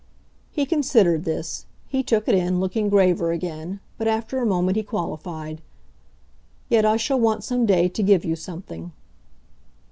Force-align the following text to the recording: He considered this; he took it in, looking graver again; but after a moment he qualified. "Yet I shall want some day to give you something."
He 0.51 0.65
considered 0.65 1.25
this; 1.25 1.67
he 1.87 2.01
took 2.01 2.27
it 2.27 2.33
in, 2.33 2.59
looking 2.59 2.89
graver 2.89 3.31
again; 3.31 3.81
but 3.99 4.07
after 4.07 4.39
a 4.39 4.47
moment 4.47 4.75
he 4.75 4.81
qualified. 4.81 5.61
"Yet 6.69 6.85
I 6.85 6.97
shall 6.97 7.19
want 7.19 7.43
some 7.43 7.67
day 7.67 7.87
to 7.89 8.01
give 8.01 8.25
you 8.25 8.35
something." 8.35 8.93